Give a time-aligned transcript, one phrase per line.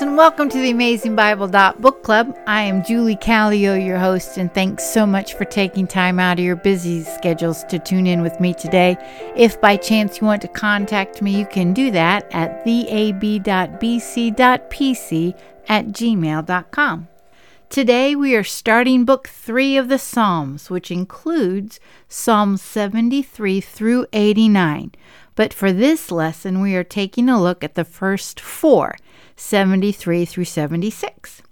[0.00, 2.38] And welcome to the Amazing Bible Book Club.
[2.46, 6.44] I am Julie Callio, your host, and thanks so much for taking time out of
[6.44, 8.96] your busy schedules to tune in with me today.
[9.34, 13.18] If by chance you want to contact me, you can do that at theab.bc.pc
[15.68, 17.08] at gmail.com.
[17.68, 24.92] Today we are starting book three of the Psalms, which includes Psalms 73 through 89.
[25.34, 28.96] But for this lesson, we are taking a look at the first four
[29.38, 31.42] 73 through 76.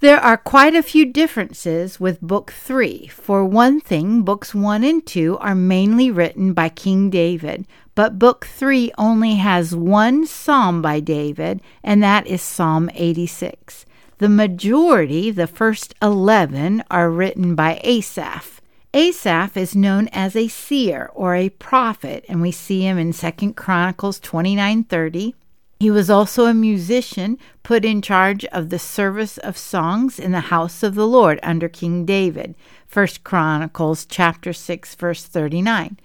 [0.00, 3.08] There are quite a few differences with Book 3.
[3.08, 8.46] For one thing, Books 1 and 2 are mainly written by King David, but Book
[8.46, 13.84] 3 only has one psalm by David, and that is Psalm 86.
[14.16, 18.62] The majority, the first 11, are written by Asaph.
[18.94, 23.52] Asaph is known as a seer or a prophet, and we see him in 2
[23.52, 25.34] Chronicles 29:30,
[25.80, 30.40] he was also a musician put in charge of the service of songs in the
[30.40, 32.54] house of the Lord under King David.
[32.92, 35.98] 1 Chronicles chapter 6 verse 39.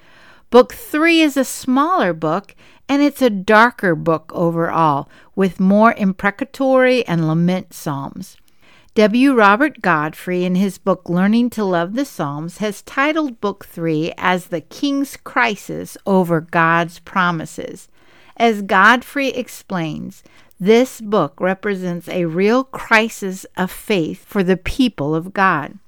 [0.49, 2.55] Book 3 is a smaller book
[2.87, 8.37] and it's a darker book overall with more imprecatory and lament psalms.
[8.93, 9.33] W.
[9.33, 14.47] Robert Godfrey, in his book Learning to Love the Psalms, has titled Book 3 as
[14.47, 17.89] the King's Crisis over God's Promises.
[18.37, 20.23] As Godfrey explains,
[20.59, 25.79] this book represents a real crisis of faith for the people of God.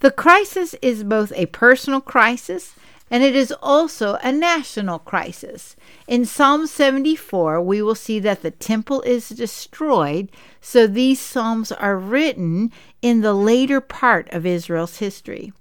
[0.00, 2.74] The crisis is both a personal crisis
[3.10, 5.76] and it is also a national crisis.
[6.06, 11.96] In Psalm 74, we will see that the temple is destroyed, so these Psalms are
[11.96, 15.52] written in the later part of Israel's history.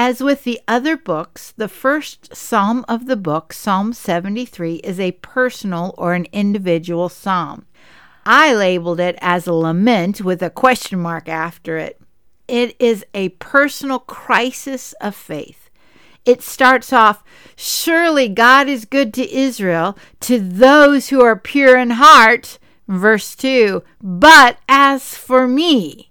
[0.00, 5.10] As with the other books, the first psalm of the book, Psalm 73, is a
[5.10, 7.66] personal or an individual psalm.
[8.24, 12.00] I labeled it as a lament with a question mark after it.
[12.46, 15.68] It is a personal crisis of faith.
[16.24, 17.24] It starts off,
[17.56, 22.60] Surely God is good to Israel, to those who are pure in heart.
[22.86, 26.07] Verse 2 But as for me,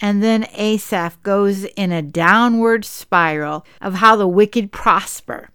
[0.00, 5.50] and then Asaph goes in a downward spiral of how the wicked prosper.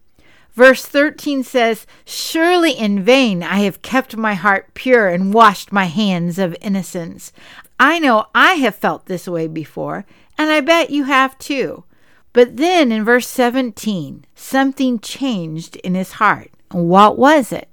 [0.53, 5.85] Verse 13 says, Surely in vain I have kept my heart pure and washed my
[5.85, 7.33] hands of innocence.
[7.77, 10.05] I know I have felt this way before,
[10.37, 11.83] and I bet you have too.
[12.31, 16.51] But then in verse 17, something changed in his heart.
[16.71, 17.69] What was it?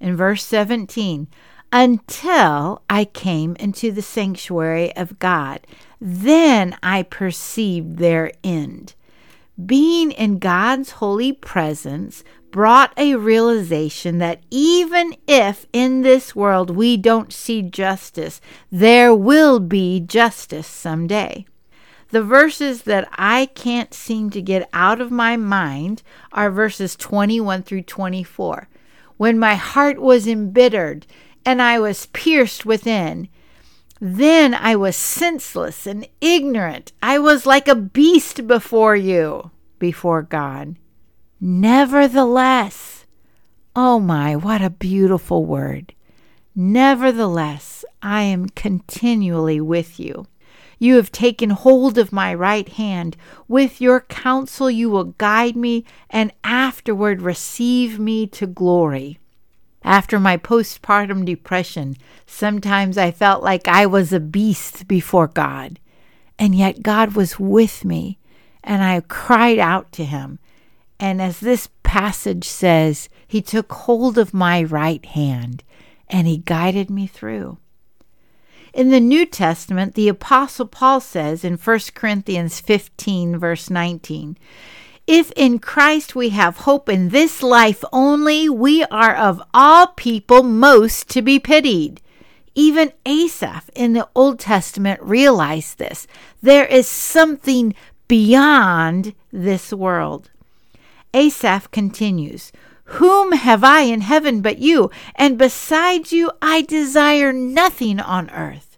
[0.00, 1.28] In verse 17,
[1.72, 5.60] until I came into the sanctuary of God.
[6.00, 8.94] Then I perceived their end.
[9.64, 16.96] Being in God's holy presence brought a realization that even if in this world we
[16.96, 18.40] don't see justice,
[18.70, 21.44] there will be justice someday.
[22.10, 26.02] The verses that I can't seem to get out of my mind
[26.32, 28.68] are verses 21 through 24.
[29.18, 31.06] When my heart was embittered
[31.48, 33.26] and I was pierced within,
[34.02, 36.92] then I was senseless and ignorant.
[37.02, 40.76] I was like a beast before you, before God.
[41.40, 43.06] Nevertheless,
[43.74, 45.94] oh my, what a beautiful word.
[46.54, 50.26] Nevertheless, I am continually with you.
[50.78, 53.16] You have taken hold of my right hand.
[53.48, 59.18] With your counsel, you will guide me and afterward receive me to glory.
[59.88, 65.80] After my postpartum depression, sometimes I felt like I was a beast before God.
[66.38, 68.18] And yet God was with me,
[68.62, 70.40] and I cried out to Him.
[71.00, 75.64] And as this passage says, He took hold of my right hand
[76.06, 77.56] and He guided me through.
[78.74, 84.36] In the New Testament, the Apostle Paul says in 1 Corinthians 15, verse 19,
[85.08, 90.42] if in Christ we have hope in this life only, we are of all people
[90.42, 92.02] most to be pitied.
[92.54, 96.06] Even Asaph in the Old Testament realized this.
[96.42, 97.74] There is something
[98.06, 100.28] beyond this world.
[101.14, 102.52] Asaph continues,
[102.84, 104.90] Whom have I in heaven but you?
[105.14, 108.76] And besides you, I desire nothing on earth.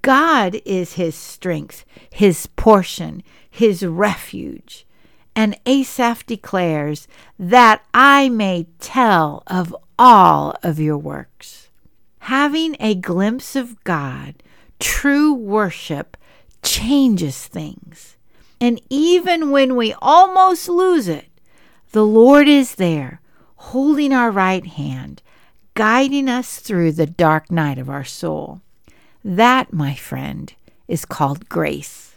[0.00, 4.86] God is his strength, his portion, his refuge.
[5.34, 11.68] And Asaph declares, That I may tell of all of your works.
[12.20, 14.42] Having a glimpse of God,
[14.78, 16.16] true worship
[16.62, 18.16] changes things.
[18.60, 21.26] And even when we almost lose it,
[21.92, 23.20] the Lord is there,
[23.56, 25.22] holding our right hand,
[25.74, 28.60] guiding us through the dark night of our soul.
[29.24, 30.52] That, my friend,
[30.86, 32.09] is called grace.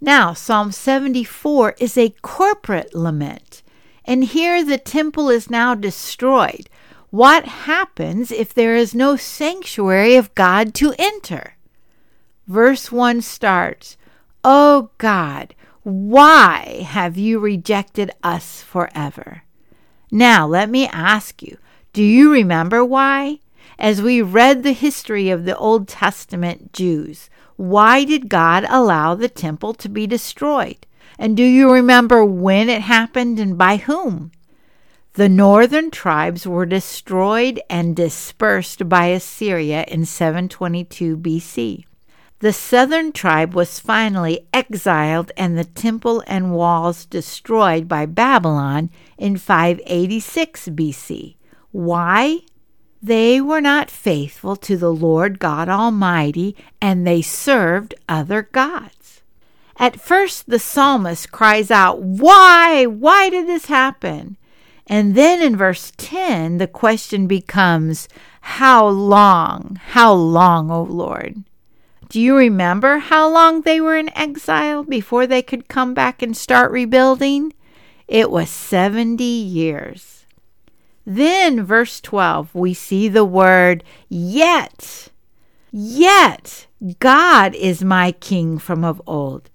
[0.00, 3.62] Now, Psalm 74 is a corporate lament,
[4.04, 6.70] and here the temple is now destroyed.
[7.10, 11.56] What happens if there is no sanctuary of God to enter?
[12.46, 13.96] Verse 1 starts,
[14.42, 19.42] O God, why have you rejected us forever?
[20.10, 21.58] Now, let me ask you,
[21.92, 23.40] do you remember why?
[23.80, 29.28] As we read the history of the Old Testament Jews, why did God allow the
[29.28, 30.86] temple to be destroyed?
[31.18, 34.32] And do you remember when it happened and by whom?
[35.14, 41.84] The northern tribes were destroyed and dispersed by Assyria in 722 BC.
[42.40, 49.38] The southern tribe was finally exiled and the temple and walls destroyed by Babylon in
[49.38, 51.36] 586 BC.
[51.70, 52.40] Why?
[53.02, 59.22] They were not faithful to the Lord God Almighty and they served other gods.
[59.76, 62.84] At first, the psalmist cries out, Why?
[62.84, 64.36] Why did this happen?
[64.86, 68.06] And then in verse 10, the question becomes,
[68.42, 69.80] How long?
[69.92, 71.44] How long, O Lord?
[72.10, 76.36] Do you remember how long they were in exile before they could come back and
[76.36, 77.54] start rebuilding?
[78.08, 80.19] It was 70 years.
[81.04, 85.08] Then, verse 12, we see the word yet.
[85.72, 86.66] Yet
[86.98, 89.50] God is my king from of old.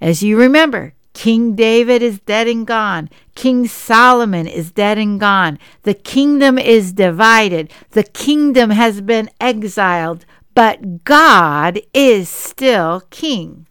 [0.00, 3.10] As you remember, King David is dead and gone.
[3.34, 5.58] King Solomon is dead and gone.
[5.82, 7.72] The kingdom is divided.
[7.90, 10.24] The kingdom has been exiled
[10.54, 13.66] but God is still king.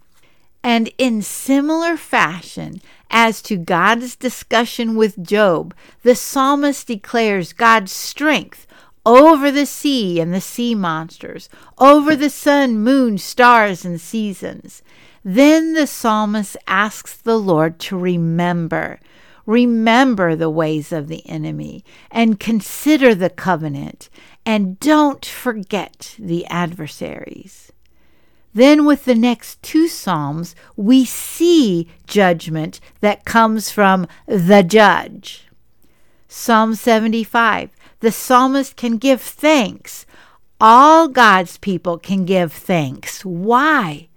[0.64, 5.74] And in similar fashion as to God's discussion with Job,
[6.04, 8.68] the psalmist declares God's strength
[9.06, 14.84] over the sea and the sea monsters, over the sun, moon, stars, and seasons.
[15.24, 19.00] Then the psalmist asks the Lord to remember
[19.50, 24.08] Remember the ways of the enemy and consider the covenant,
[24.46, 27.69] and don't forget the adversaries.
[28.54, 35.48] Then, with the next two Psalms, we see judgment that comes from the judge.
[36.28, 40.06] Psalm 75 the psalmist can give thanks.
[40.62, 43.26] All God's people can give thanks.
[43.26, 44.10] Why?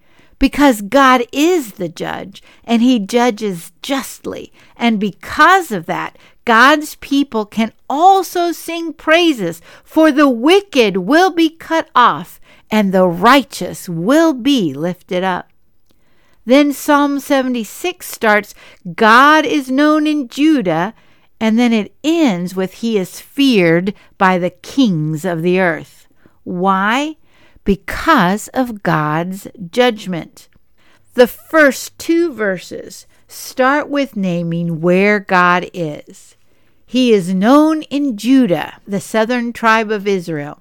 [0.43, 4.53] because God is the judge and he judges justly.
[4.77, 11.49] And because of that, God's people can also sing praises, for the wicked will be
[11.49, 12.41] cut off
[12.73, 15.49] and the righteous will be lifted up.
[16.45, 18.53] Then Psalm 76 starts,
[18.97, 20.95] God is known in Judah,
[21.39, 26.09] and then it ends with, He is feared by the kings of the earth.
[26.43, 27.17] Why?
[27.65, 30.49] because of God's judgment.
[31.15, 36.37] The first two verses start with naming where God is.
[36.87, 40.61] He is known in Judah, the southern tribe of Israel.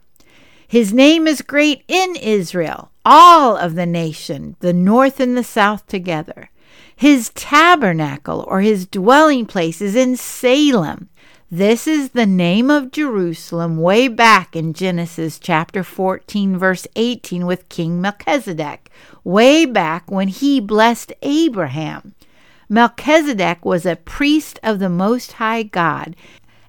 [0.71, 5.85] His name is great in Israel, all of the nation, the north and the south
[5.85, 6.49] together.
[6.95, 11.09] His tabernacle or his dwelling place is in Salem,
[11.53, 17.67] this is the name of Jerusalem way back in Genesis chapter 14, verse 18, with
[17.67, 18.89] King Melchizedek,
[19.25, 22.15] way back when he blessed Abraham.
[22.69, 26.15] Melchizedek was a priest of the Most High God.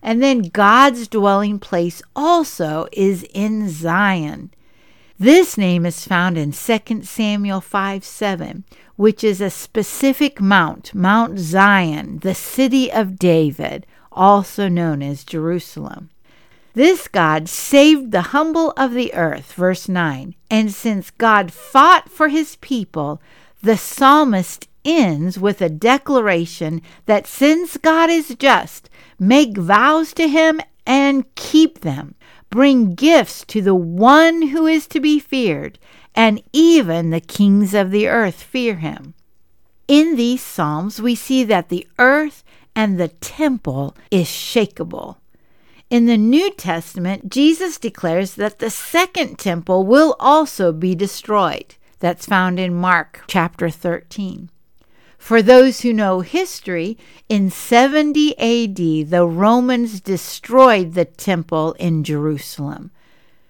[0.02, 4.50] And then God's dwelling place also is in Zion.
[5.18, 8.64] This name is found in 2 Samuel 5 7,
[8.96, 16.10] which is a specific mount, Mount Zion, the city of David also known as Jerusalem.
[16.74, 20.34] This God saved the humble of the earth, verse 9.
[20.50, 23.20] And since God fought for his people,
[23.62, 30.60] the psalmist ends with a declaration that since God is just, make vows to him
[30.86, 32.14] and keep them.
[32.50, 35.78] Bring gifts to the one who is to be feared,
[36.14, 39.14] and even the kings of the earth fear him.
[39.88, 45.16] In these Psalms, we see that the earth and the temple is shakable.
[45.90, 51.74] In the New Testament, Jesus declares that the second temple will also be destroyed.
[51.98, 54.48] That's found in Mark chapter 13.
[55.22, 56.98] For those who know history,
[57.28, 62.90] in 70 AD, the Romans destroyed the temple in Jerusalem.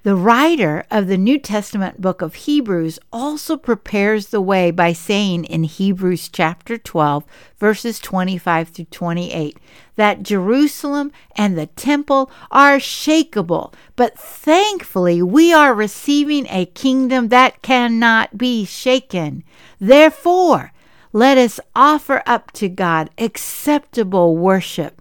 [0.02, 5.47] The writer of the New Testament book of Hebrews also prepares the way by saying
[5.47, 7.25] in Hebrews chapter 12,
[7.59, 9.57] verses 25 through 28,
[9.97, 17.62] that Jerusalem and the temple are shakable, but thankfully we are receiving a kingdom that
[17.62, 19.43] cannot be shaken.
[19.81, 20.73] Therefore,
[21.12, 25.00] let us offer up to God acceptable worship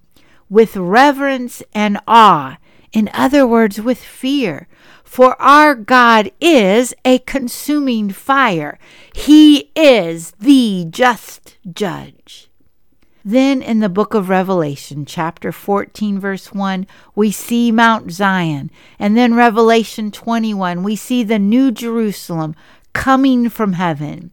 [0.50, 2.58] with reverence and awe,
[2.92, 4.68] in other words, with fear
[5.12, 8.80] for our God is a consuming fire.
[9.14, 12.50] He is the just judge.
[13.26, 18.72] Then in the book of Revelation, chapter 14, verse 1, we see Mount Zion.
[18.98, 22.56] And then Revelation 21, we see the New Jerusalem
[22.94, 24.32] coming from heaven.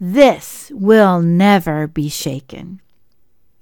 [0.00, 2.80] This will never be shaken.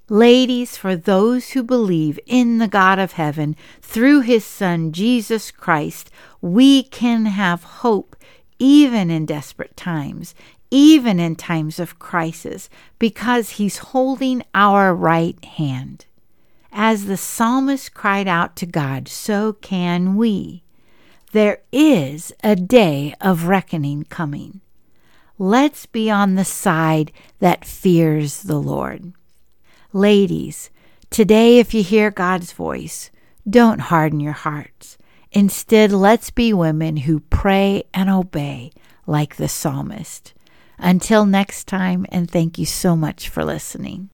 [0.09, 6.11] Ladies, for those who believe in the God of heaven through his Son, Jesus Christ,
[6.41, 8.17] we can have hope
[8.59, 10.35] even in desperate times,
[10.71, 16.07] even in times of crisis, because he's holding our right hand.
[16.73, 20.63] As the psalmist cried out to God, so can we.
[21.33, 24.61] There is a day of reckoning coming.
[25.39, 29.13] Let's be on the side that fears the Lord.
[29.93, 30.71] Ladies,
[31.11, 33.11] today, if you hear God's voice,
[33.49, 34.99] don't harden your hearts.
[35.33, 38.71] Instead, let's be women who pray and obey
[39.07, 40.35] like the psalmist.
[40.79, 44.11] Until next time, and thank you so much for listening.